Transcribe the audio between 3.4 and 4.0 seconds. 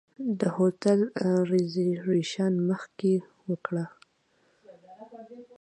وکړئ.